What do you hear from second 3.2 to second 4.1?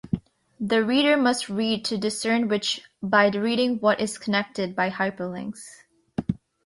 reading what